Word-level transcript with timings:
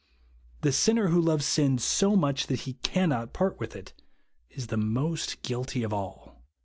The 0.61 0.71
sinner 0.71 1.09
who 1.09 1.21
loves 1.21 1.45
sin 1.45 1.77
so 1.77 2.15
much 2.15 2.47
that 2.47 2.61
he" 2.61 2.73
can 2.91 3.09
not" 3.09 3.33
part 3.33 3.59
with 3.59 3.75
it, 3.75 3.93
is 4.49 4.65
the 4.65 4.75
most 4.77 5.43
guilty 5.43 5.83
of 5.83 5.93
all. 5.93 6.41